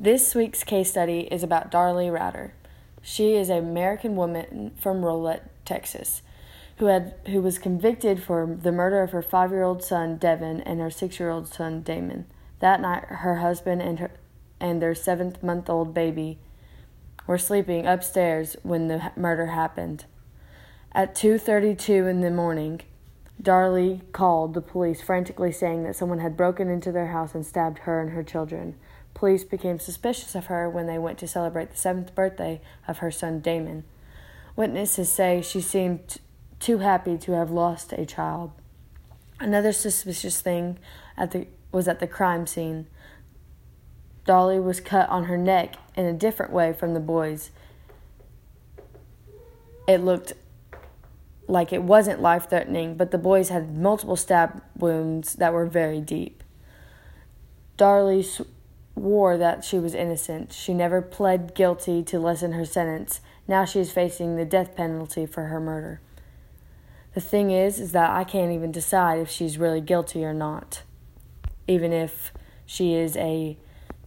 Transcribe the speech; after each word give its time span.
This 0.00 0.32
week's 0.32 0.62
case 0.62 0.88
study 0.88 1.22
is 1.22 1.42
about 1.42 1.72
Darlie 1.72 2.08
Routier. 2.08 2.54
She 3.02 3.34
is 3.34 3.48
an 3.48 3.58
American 3.58 4.14
woman 4.14 4.70
from 4.80 5.04
Rowlett, 5.04 5.42
Texas, 5.64 6.22
who 6.76 6.86
had 6.86 7.16
who 7.26 7.42
was 7.42 7.58
convicted 7.58 8.22
for 8.22 8.46
the 8.46 8.70
murder 8.70 9.02
of 9.02 9.10
her 9.10 9.22
five-year-old 9.22 9.82
son 9.82 10.16
Devon 10.16 10.60
and 10.60 10.78
her 10.78 10.88
six-year-old 10.88 11.48
son 11.48 11.82
Damon. 11.82 12.26
That 12.60 12.80
night, 12.80 13.06
her 13.06 13.38
husband 13.38 13.82
and 13.82 13.98
her 13.98 14.12
and 14.60 14.80
their 14.80 14.94
seventh-month-old 14.94 15.92
baby 15.92 16.38
were 17.26 17.36
sleeping 17.36 17.84
upstairs 17.84 18.56
when 18.62 18.86
the 18.86 19.10
murder 19.16 19.46
happened. 19.46 20.04
At 20.92 21.16
2:32 21.16 22.06
in 22.06 22.20
the 22.20 22.30
morning, 22.30 22.82
Darlie 23.42 24.02
called 24.12 24.54
the 24.54 24.60
police 24.60 25.02
frantically 25.02 25.50
saying 25.50 25.82
that 25.82 25.96
someone 25.96 26.20
had 26.20 26.36
broken 26.36 26.68
into 26.68 26.92
their 26.92 27.08
house 27.08 27.34
and 27.34 27.44
stabbed 27.44 27.80
her 27.80 28.00
and 28.00 28.10
her 28.10 28.22
children. 28.22 28.76
Police 29.18 29.42
became 29.42 29.80
suspicious 29.80 30.36
of 30.36 30.46
her 30.46 30.70
when 30.70 30.86
they 30.86 30.96
went 30.96 31.18
to 31.18 31.26
celebrate 31.26 31.72
the 31.72 31.76
seventh 31.76 32.14
birthday 32.14 32.60
of 32.86 32.98
her 32.98 33.10
son 33.10 33.40
Damon. 33.40 33.82
Witnesses 34.54 35.12
say 35.12 35.42
she 35.42 35.60
seemed 35.60 36.18
too 36.60 36.78
happy 36.78 37.18
to 37.18 37.32
have 37.32 37.50
lost 37.50 37.92
a 37.92 38.06
child. 38.06 38.52
Another 39.40 39.72
suspicious 39.72 40.40
thing 40.40 40.78
at 41.16 41.32
the, 41.32 41.48
was 41.72 41.88
at 41.88 41.98
the 41.98 42.06
crime 42.06 42.46
scene. 42.46 42.86
Darlie 44.24 44.62
was 44.62 44.78
cut 44.78 45.08
on 45.08 45.24
her 45.24 45.36
neck 45.36 45.74
in 45.96 46.04
a 46.06 46.12
different 46.12 46.52
way 46.52 46.72
from 46.72 46.94
the 46.94 47.00
boys. 47.00 47.50
It 49.88 49.98
looked 49.98 50.34
like 51.48 51.72
it 51.72 51.82
wasn't 51.82 52.22
life 52.22 52.48
threatening, 52.48 52.96
but 52.96 53.10
the 53.10 53.18
boys 53.18 53.48
had 53.48 53.76
multiple 53.76 54.14
stab 54.14 54.62
wounds 54.76 55.32
that 55.34 55.52
were 55.52 55.66
very 55.66 56.00
deep. 56.00 56.44
Darlie 57.76 58.44
swore 58.98 59.36
that 59.36 59.64
she 59.64 59.78
was 59.78 59.94
innocent. 59.94 60.52
She 60.52 60.74
never 60.74 61.00
pled 61.00 61.54
guilty 61.54 62.02
to 62.04 62.18
lessen 62.18 62.52
her 62.52 62.64
sentence. 62.64 63.20
Now 63.46 63.64
she 63.64 63.78
is 63.78 63.92
facing 63.92 64.34
the 64.36 64.44
death 64.44 64.74
penalty 64.74 65.24
for 65.24 65.44
her 65.44 65.60
murder. 65.60 66.00
The 67.14 67.20
thing 67.20 67.52
is 67.52 67.78
is 67.78 67.92
that 67.92 68.10
I 68.10 68.24
can't 68.24 68.52
even 68.52 68.72
decide 68.72 69.20
if 69.20 69.30
she's 69.30 69.56
really 69.56 69.80
guilty 69.80 70.24
or 70.24 70.34
not. 70.34 70.82
Even 71.68 71.92
if 71.92 72.32
she 72.66 72.94
is 72.94 73.16
a 73.16 73.56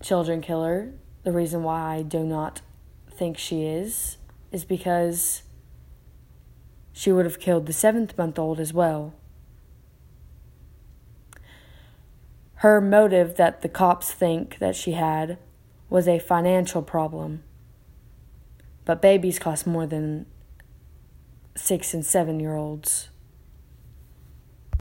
children 0.01 0.41
killer, 0.41 0.91
the 1.23 1.31
reason 1.31 1.63
why 1.63 1.95
I 1.95 2.01
do 2.01 2.23
not 2.23 2.61
think 3.09 3.37
she 3.37 3.63
is 3.63 4.17
is 4.51 4.65
because 4.65 5.43
she 6.91 7.11
would 7.11 7.25
have 7.25 7.39
killed 7.39 7.65
the 7.65 7.73
seventh 7.73 8.17
month 8.17 8.37
old 8.37 8.59
as 8.59 8.73
well. 8.73 9.13
Her 12.61 12.79
motive 12.79 13.37
that 13.37 13.63
the 13.63 13.69
cops 13.69 14.11
think 14.11 14.59
that 14.59 14.75
she 14.75 14.91
had 14.91 15.39
was 15.89 16.07
a 16.07 16.19
financial 16.19 16.83
problem. 16.83 17.41
But 18.85 19.01
babies 19.01 19.39
cost 19.39 19.65
more 19.65 19.87
than 19.87 20.27
six 21.55 21.95
and 21.95 22.05
seven 22.05 22.39
year 22.39 22.55
olds. 22.55 23.09